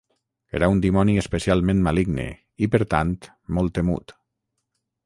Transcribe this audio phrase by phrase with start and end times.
[0.59, 2.27] Era un dimoni especialment maligne,
[2.67, 3.17] i per tant
[3.59, 4.19] molt temut.